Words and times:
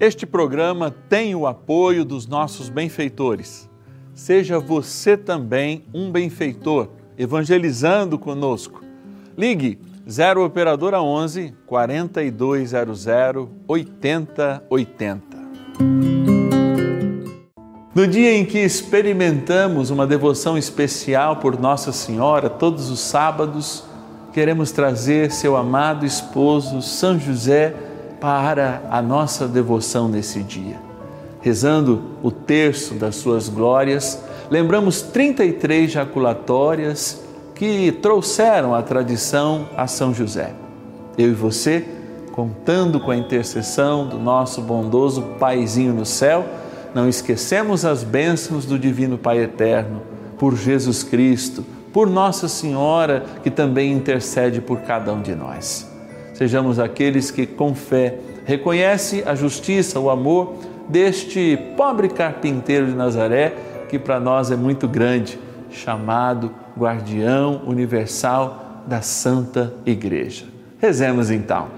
Este 0.00 0.26
programa 0.26 0.92
tem 1.08 1.36
o 1.36 1.46
apoio 1.46 2.04
dos 2.04 2.26
nossos 2.26 2.68
benfeitores. 2.68 3.70
Seja 4.12 4.58
você 4.58 5.16
também 5.16 5.84
um 5.94 6.10
benfeitor, 6.10 6.88
evangelizando 7.16 8.18
conosco. 8.18 8.82
Ligue 9.38 9.78
0 10.10 10.44
Operadora 10.44 11.00
11 11.00 11.54
4200 11.64 13.06
8080. 13.68 15.22
No 17.94 18.08
dia 18.08 18.36
em 18.36 18.44
que 18.44 18.58
experimentamos 18.58 19.90
uma 19.90 20.08
devoção 20.08 20.58
especial 20.58 21.36
por 21.36 21.56
Nossa 21.56 21.92
Senhora, 21.92 22.50
todos 22.50 22.90
os 22.90 22.98
sábados, 22.98 23.84
queremos 24.32 24.72
trazer 24.72 25.30
seu 25.30 25.56
amado 25.56 26.04
esposo, 26.04 26.82
São 26.82 27.16
José, 27.16 27.93
para 28.24 28.80
a 28.90 29.02
nossa 29.02 29.46
devoção 29.46 30.08
nesse 30.08 30.42
dia. 30.42 30.78
Rezando 31.42 32.02
o 32.22 32.30
terço 32.30 32.94
das 32.94 33.16
suas 33.16 33.50
glórias, 33.50 34.18
lembramos 34.50 35.02
33 35.02 35.92
jaculatórias 35.92 37.20
que 37.54 37.92
trouxeram 37.92 38.74
a 38.74 38.80
tradição 38.80 39.68
a 39.76 39.86
São 39.86 40.14
José. 40.14 40.54
Eu 41.18 41.32
e 41.32 41.34
você, 41.34 41.86
contando 42.32 42.98
com 42.98 43.10
a 43.10 43.16
intercessão 43.16 44.08
do 44.08 44.18
nosso 44.18 44.62
bondoso 44.62 45.20
Paizinho 45.38 45.92
no 45.92 46.06
céu, 46.06 46.46
não 46.94 47.06
esquecemos 47.06 47.84
as 47.84 48.02
bênçãos 48.02 48.64
do 48.64 48.78
Divino 48.78 49.18
Pai 49.18 49.40
Eterno, 49.40 50.00
por 50.38 50.56
Jesus 50.56 51.02
Cristo, 51.02 51.62
por 51.92 52.08
Nossa 52.08 52.48
Senhora, 52.48 53.22
que 53.42 53.50
também 53.50 53.92
intercede 53.92 54.62
por 54.62 54.80
cada 54.80 55.12
um 55.12 55.20
de 55.20 55.34
nós. 55.34 55.92
Sejamos 56.34 56.80
aqueles 56.80 57.30
que, 57.30 57.46
com 57.46 57.74
fé, 57.74 58.18
reconhece 58.44 59.22
a 59.24 59.36
justiça, 59.36 60.00
o 60.00 60.10
amor 60.10 60.56
deste 60.88 61.56
pobre 61.76 62.08
carpinteiro 62.08 62.86
de 62.86 62.94
Nazaré, 62.94 63.54
que 63.88 63.98
para 63.98 64.18
nós 64.18 64.50
é 64.50 64.56
muito 64.56 64.88
grande, 64.88 65.38
chamado 65.70 66.50
guardião 66.76 67.62
universal 67.66 68.82
da 68.86 69.00
Santa 69.00 69.72
Igreja. 69.86 70.46
Rezemos 70.80 71.30
então. 71.30 71.68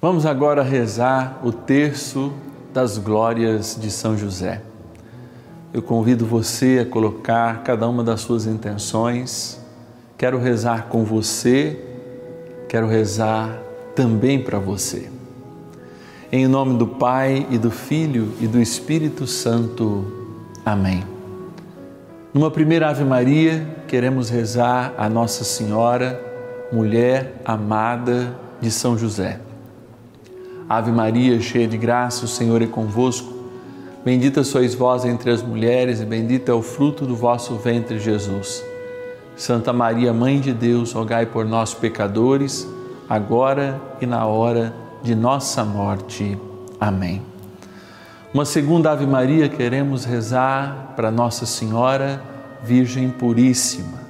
Vamos 0.00 0.26
agora 0.26 0.62
rezar 0.62 1.40
o 1.42 1.52
terço 1.52 2.32
das 2.74 2.98
glórias 2.98 3.78
de 3.80 3.88
São 3.88 4.18
José. 4.18 4.60
Eu 5.72 5.80
convido 5.80 6.26
você 6.26 6.80
a 6.82 6.90
colocar 6.90 7.62
cada 7.62 7.88
uma 7.88 8.02
das 8.02 8.20
suas 8.20 8.46
intenções. 8.46 9.60
Quero 10.18 10.40
rezar 10.40 10.88
com 10.88 11.04
você, 11.04 11.80
quero 12.68 12.88
rezar 12.88 13.56
também 13.94 14.42
para 14.42 14.58
você. 14.58 15.08
Em 16.32 16.48
nome 16.48 16.76
do 16.76 16.88
Pai 16.88 17.46
e 17.48 17.58
do 17.58 17.70
Filho 17.70 18.32
e 18.40 18.48
do 18.48 18.60
Espírito 18.60 19.24
Santo. 19.24 20.04
Amém. 20.66 21.04
Numa 22.32 22.50
primeira 22.50 22.88
Ave 22.90 23.04
Maria, 23.04 23.64
queremos 23.86 24.30
rezar 24.30 24.94
a 24.98 25.08
Nossa 25.08 25.44
Senhora, 25.44 26.20
mulher 26.72 27.40
amada 27.44 28.36
de 28.60 28.68
São 28.68 28.98
José. 28.98 29.38
Ave 30.68 30.90
Maria, 30.90 31.38
cheia 31.40 31.68
de 31.68 31.76
graça, 31.76 32.24
o 32.24 32.28
Senhor 32.28 32.62
é 32.62 32.66
convosco. 32.66 33.32
Bendita 34.02 34.42
sois 34.42 34.74
vós 34.74 35.04
entre 35.04 35.30
as 35.30 35.42
mulheres, 35.42 36.00
e 36.00 36.06
bendito 36.06 36.50
é 36.50 36.54
o 36.54 36.62
fruto 36.62 37.06
do 37.06 37.14
vosso 37.14 37.56
ventre, 37.56 37.98
Jesus. 37.98 38.64
Santa 39.36 39.72
Maria, 39.72 40.12
Mãe 40.12 40.40
de 40.40 40.54
Deus, 40.54 40.92
rogai 40.92 41.26
por 41.26 41.44
nós, 41.44 41.74
pecadores, 41.74 42.66
agora 43.08 43.80
e 44.00 44.06
na 44.06 44.24
hora 44.26 44.74
de 45.02 45.14
nossa 45.14 45.64
morte. 45.64 46.38
Amém. 46.80 47.20
Uma 48.32 48.44
segunda 48.44 48.90
Ave 48.90 49.06
Maria 49.06 49.48
queremos 49.48 50.04
rezar 50.04 50.94
para 50.96 51.10
Nossa 51.10 51.44
Senhora, 51.44 52.22
Virgem 52.62 53.10
Puríssima. 53.10 54.02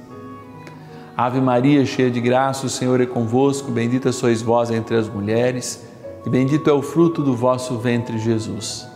Ave 1.17 1.41
Maria, 1.41 1.85
cheia 1.85 2.09
de 2.09 2.21
graça, 2.21 2.65
o 2.65 2.69
Senhor 2.69 3.01
é 3.01 3.05
convosco, 3.05 3.71
bendita 3.71 4.11
sois 4.11 4.41
vós 4.41 4.71
entre 4.71 4.95
as 4.95 5.07
mulheres 5.07 5.94
e 6.25 6.29
bendito 6.29 6.69
é 6.69 6.73
o 6.73 6.81
fruto 6.81 7.21
do 7.21 7.35
vosso 7.35 7.77
ventre, 7.77 8.17
Jesus. 8.17 8.87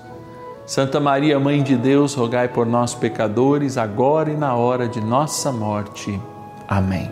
Santa 0.65 0.99
Maria, 0.99 1.39
Mãe 1.39 1.61
de 1.61 1.75
Deus, 1.75 2.13
rogai 2.13 2.47
por 2.47 2.65
nós, 2.65 2.93
pecadores, 2.95 3.77
agora 3.77 4.31
e 4.31 4.35
na 4.35 4.55
hora 4.55 4.87
de 4.87 5.01
nossa 5.01 5.51
morte. 5.51 6.19
Amém. 6.67 7.09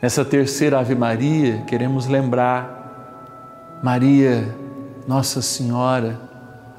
Nessa 0.00 0.24
terceira 0.24 0.78
Ave 0.78 0.94
Maria, 0.94 1.64
queremos 1.66 2.06
lembrar 2.06 3.80
Maria, 3.82 4.56
Nossa 5.06 5.42
Senhora, 5.42 6.20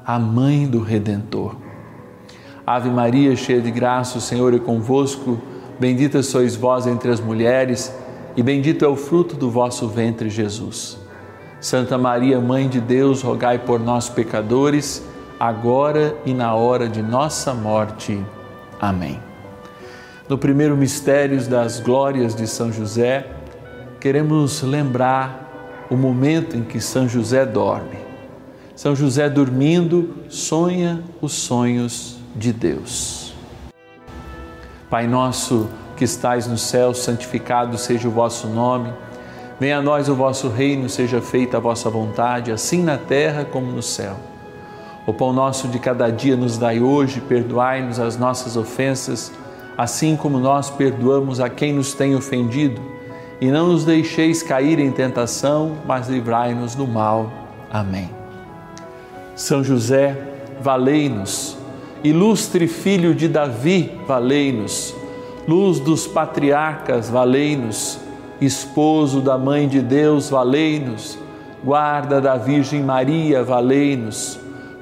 a 0.06 0.18
Mãe 0.18 0.66
do 0.66 0.80
Redentor. 0.80 1.56
Ave 2.66 2.88
Maria, 2.88 3.34
cheia 3.36 3.60
de 3.60 3.70
graça, 3.70 4.18
o 4.18 4.20
Senhor 4.20 4.54
é 4.54 4.58
convosco, 4.58 5.38
bendita 5.78 6.22
sois 6.22 6.54
vós 6.54 6.86
entre 6.86 7.10
as 7.10 7.20
mulheres, 7.20 7.94
e 8.36 8.42
bendito 8.42 8.84
é 8.84 8.88
o 8.88 8.96
fruto 8.96 9.36
do 9.36 9.50
vosso 9.50 9.88
ventre, 9.88 10.30
Jesus. 10.30 11.09
Santa 11.60 11.98
Maria, 11.98 12.40
Mãe 12.40 12.68
de 12.68 12.80
Deus, 12.80 13.20
rogai 13.20 13.58
por 13.58 13.78
nós, 13.78 14.08
pecadores, 14.08 15.04
agora 15.38 16.16
e 16.24 16.32
na 16.32 16.54
hora 16.54 16.88
de 16.88 17.02
nossa 17.02 17.52
morte. 17.52 18.18
Amém. 18.80 19.20
No 20.26 20.38
primeiro 20.38 20.76
mistério 20.76 21.42
das 21.48 21.78
glórias 21.78 22.34
de 22.34 22.46
São 22.46 22.72
José, 22.72 23.26
queremos 24.00 24.62
lembrar 24.62 25.86
o 25.90 25.96
momento 25.96 26.56
em 26.56 26.62
que 26.62 26.80
São 26.80 27.06
José 27.06 27.44
dorme. 27.44 27.98
São 28.74 28.96
José 28.96 29.28
dormindo 29.28 30.14
sonha 30.30 31.02
os 31.20 31.32
sonhos 31.32 32.16
de 32.34 32.52
Deus. 32.54 33.34
Pai 34.88 35.06
nosso 35.06 35.68
que 35.94 36.04
estais 36.04 36.46
no 36.46 36.56
céu, 36.56 36.94
santificado 36.94 37.76
seja 37.76 38.08
o 38.08 38.10
vosso 38.10 38.48
nome. 38.48 38.90
Venha 39.60 39.76
a 39.76 39.82
nós 39.82 40.08
o 40.08 40.14
vosso 40.14 40.48
reino, 40.48 40.88
seja 40.88 41.20
feita 41.20 41.58
a 41.58 41.60
vossa 41.60 41.90
vontade, 41.90 42.50
assim 42.50 42.82
na 42.82 42.96
terra 42.96 43.44
como 43.44 43.70
no 43.70 43.82
céu. 43.82 44.16
O 45.06 45.12
pão 45.12 45.34
nosso 45.34 45.68
de 45.68 45.78
cada 45.78 46.08
dia 46.08 46.34
nos 46.34 46.56
dai 46.56 46.80
hoje, 46.80 47.20
perdoai-nos 47.20 48.00
as 48.00 48.16
nossas 48.16 48.56
ofensas, 48.56 49.30
assim 49.76 50.16
como 50.16 50.38
nós 50.38 50.70
perdoamos 50.70 51.40
a 51.40 51.50
quem 51.50 51.74
nos 51.74 51.92
tem 51.92 52.16
ofendido, 52.16 52.80
e 53.38 53.50
não 53.50 53.68
nos 53.68 53.84
deixeis 53.84 54.42
cair 54.42 54.78
em 54.78 54.90
tentação, 54.90 55.76
mas 55.86 56.08
livrai-nos 56.08 56.74
do 56.74 56.86
mal. 56.86 57.30
Amém. 57.70 58.08
São 59.36 59.62
José, 59.62 60.16
valei-nos. 60.62 61.58
Ilustre 62.02 62.66
filho 62.66 63.14
de 63.14 63.28
Davi, 63.28 63.92
valei-nos. 64.06 64.94
Luz 65.46 65.78
dos 65.78 66.06
patriarcas, 66.06 67.10
valei-nos 67.10 68.08
esposo 68.40 69.20
da 69.20 69.36
Mãe 69.36 69.68
de 69.68 69.80
Deus, 69.80 70.30
valei-nos, 70.30 71.18
guarda 71.62 72.20
da 72.20 72.36
Virgem 72.36 72.82
Maria, 72.82 73.44
valei-nos, 73.44 74.38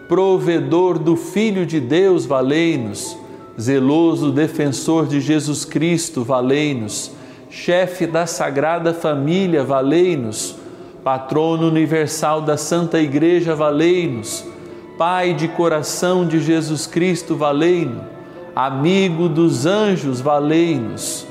provedor 0.07 0.99
do 0.99 1.17
Filho 1.17 1.67
de 1.67 1.81
Deus, 1.81 2.25
valei-nos, 2.25 3.17
zeloso 3.61 4.31
defensor 4.31 5.07
de 5.07 5.21
Jesus 5.21 5.65
Cristo, 5.65 6.23
valei-nos, 6.23 7.11
chefe 7.51 8.07
da 8.07 8.27
Sagrada 8.27 8.95
Família, 8.95 9.65
valei-nos, 9.65 10.55
patrono 11.03 11.67
universal 11.67 12.41
da 12.41 12.57
Santa 12.57 13.01
Igreja, 13.01 13.55
valei-nos, 13.55 14.45
Pai 14.97 15.33
de 15.33 15.47
coração 15.47 16.27
de 16.27 16.41
Jesus 16.41 16.85
Cristo, 16.85 17.37
valei-nos, 17.37 18.03
amigo 18.55 19.29
dos 19.29 19.65
anjos, 19.65 20.21
valei-nos 20.21 21.28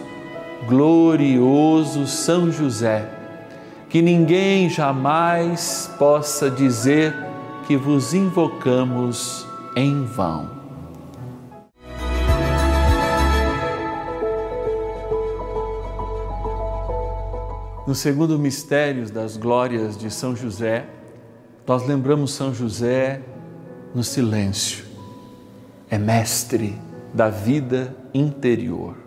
glorioso 0.66 2.08
São 2.08 2.52
José, 2.52 3.10
que 3.90 4.02
ninguém 4.02 4.70
jamais 4.70 5.90
possa 6.00 6.50
dizer 6.50 7.16
que 7.68 7.78
vos 7.78 8.14
invocamos 8.14 9.46
em 9.76 10.04
vão. 10.04 10.58
No 17.88 17.96
segundo 17.96 18.38
mistério 18.38 19.10
das 19.10 19.38
glórias 19.38 19.98
de 19.98 20.12
São 20.12 20.36
José, 20.36 20.86
nós 21.66 21.88
lembramos 21.88 22.34
São 22.34 22.54
José 22.54 23.22
no 23.96 24.04
silêncio. 24.04 24.84
É 25.90 25.98
mestre 25.98 26.78
da 27.14 27.30
vida 27.30 27.96
interior. 28.14 29.07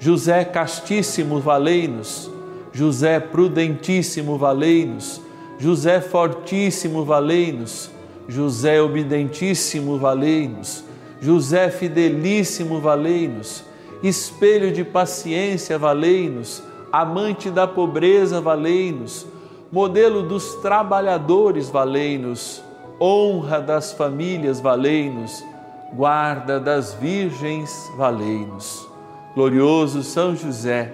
José 0.00 0.46
Castíssimo, 0.46 1.40
valei-nos. 1.40 2.30
José 2.72 3.20
Prudentíssimo, 3.20 4.38
valei-nos. 4.38 5.20
José 5.58 6.00
Fortíssimo, 6.00 7.04
valei-nos. 7.04 7.90
José 8.26 8.80
Obedentíssimo, 8.80 9.98
valei-nos. 9.98 10.82
José 11.20 11.68
fidelíssimo, 11.68 12.80
valei-nos. 12.80 13.62
Espelho 14.02 14.72
de 14.72 14.84
paciência, 14.84 15.78
valei-nos. 15.78 16.62
Amante 16.90 17.50
da 17.50 17.66
pobreza, 17.66 18.40
valei-nos. 18.40 19.26
Modelo 19.70 20.22
dos 20.22 20.54
trabalhadores, 20.56 21.68
valei-nos. 21.68 22.64
Honra 22.98 23.60
das 23.60 23.92
famílias, 23.92 24.60
valei-nos. 24.60 25.44
Guarda 25.92 26.58
das 26.58 26.94
virgens, 26.94 27.92
valei-nos. 27.98 28.89
Glorioso 29.34 30.02
São 30.02 30.34
José, 30.34 30.92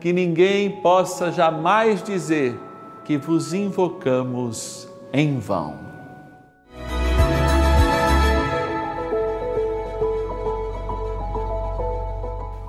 que 0.00 0.12
ninguém 0.12 0.70
possa 0.82 1.32
jamais 1.32 2.02
dizer 2.02 2.58
que 3.04 3.16
vos 3.16 3.52
invocamos 3.54 4.88
em 5.12 5.38
vão. 5.38 5.78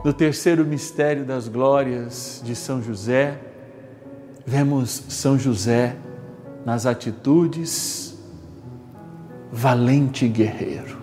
No 0.03 0.11
terceiro 0.11 0.65
mistério 0.65 1.23
das 1.23 1.47
glórias 1.47 2.41
de 2.43 2.55
São 2.55 2.81
José, 2.81 3.39
vemos 4.45 4.89
São 5.07 5.39
José 5.39 5.95
nas 6.65 6.85
atitudes 6.85 8.13
valente 9.49 10.27
guerreiro. 10.27 11.02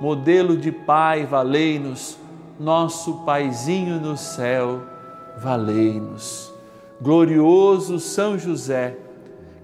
modelo 0.00 0.56
de 0.56 0.70
pai, 0.70 1.24
valei-nos, 1.24 2.18
nosso 2.58 3.14
paizinho 3.24 4.00
no 4.00 4.16
céu, 4.16 4.82
valei-nos. 5.38 6.52
Glorioso 7.00 7.98
São 7.98 8.38
José, 8.38 8.96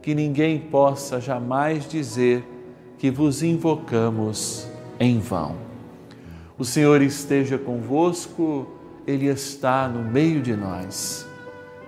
que 0.03 0.15
ninguém 0.15 0.59
possa 0.59 1.21
jamais 1.21 1.89
dizer 1.89 2.45
que 2.99 3.11
vos 3.11 3.43
invocamos 3.43 4.67
em 4.99 5.19
vão. 5.19 5.57
O 6.59 6.65
Senhor 6.65 7.01
esteja 7.03 7.59
convosco, 7.59 8.67
Ele 9.07 9.27
está 9.27 9.89
no 9.89 10.03
meio 10.03 10.41
de 10.41 10.55
nós. 10.55 11.27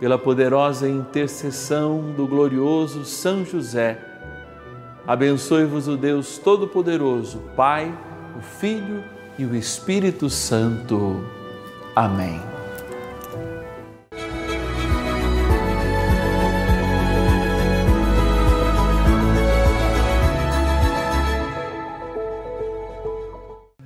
Pela 0.01 0.19
poderosa 0.19 0.89
intercessão 0.89 2.13
do 2.17 2.27
glorioso 2.27 3.05
São 3.05 3.45
José, 3.45 3.99
abençoe-vos 5.07 5.87
o 5.87 5.97
Deus 5.97 6.39
Todo-Poderoso, 6.39 7.39
Pai, 7.55 7.95
o 8.37 8.41
Filho 8.41 9.05
e 9.39 9.45
o 9.45 9.55
Espírito 9.55 10.29
Santo. 10.29 11.25
Amém. 11.95 12.41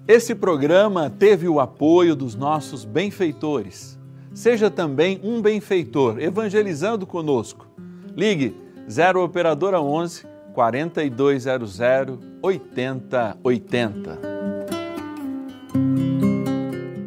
Esse 0.07 0.35
programa 0.35 1.11
teve 1.11 1.47
o 1.49 1.61
apoio 1.61 2.17
dos 2.17 2.35
nossos 2.35 2.83
benfeitores. 2.83 3.99
Seja 4.33 4.71
também 4.71 5.21
um 5.23 5.43
benfeitor, 5.43 6.19
evangelizando 6.19 7.07
conosco. 7.07 7.67
Ligue 8.17 8.57
0 8.91 9.23
Operadora 9.23 9.81
11 9.83 10.27
4200 10.55 11.79
8080. 12.43 14.28